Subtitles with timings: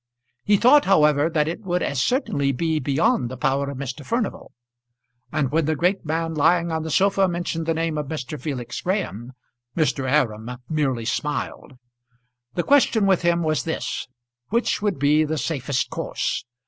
[0.43, 4.03] He thought, however, that it would as certainly be beyond the power of Mr.
[4.03, 4.51] Furnival;
[5.31, 8.41] and when the great man lying on the sofa mentioned the name of Mr.
[8.41, 9.33] Felix Graham,
[9.77, 10.09] Mr.
[10.11, 11.73] Aram merely smiled.
[12.55, 14.07] The question with him was this:
[14.49, 16.45] Which would be the safest course?